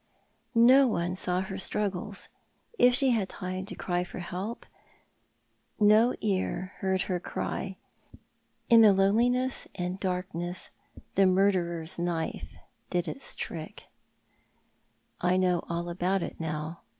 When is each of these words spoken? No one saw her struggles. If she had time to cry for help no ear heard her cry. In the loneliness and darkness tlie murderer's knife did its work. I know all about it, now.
No 0.55 0.87
one 0.87 1.13
saw 1.15 1.41
her 1.41 1.59
struggles. 1.59 2.27
If 2.79 2.95
she 2.95 3.11
had 3.11 3.29
time 3.29 3.67
to 3.67 3.75
cry 3.75 4.03
for 4.03 4.17
help 4.17 4.65
no 5.79 6.15
ear 6.21 6.73
heard 6.77 7.03
her 7.03 7.19
cry. 7.19 7.77
In 8.67 8.81
the 8.81 8.93
loneliness 8.93 9.67
and 9.75 9.99
darkness 9.99 10.71
tlie 11.15 11.29
murderer's 11.29 11.99
knife 11.99 12.57
did 12.89 13.07
its 13.07 13.37
work. 13.51 13.83
I 15.19 15.37
know 15.37 15.63
all 15.69 15.87
about 15.87 16.23
it, 16.23 16.39
now. 16.39 16.81